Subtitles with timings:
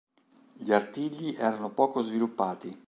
[0.53, 2.75] Gli artigli erano poco sviluppati.